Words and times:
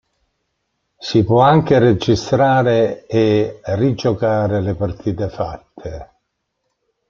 Si 0.97 1.23
può 1.23 1.41
anche 1.41 1.77
registrare 1.77 3.05
e 3.05 3.59
rigiocare 3.61 4.59
le 4.59 4.73
partite 4.73 5.29
fatte. 5.29 6.11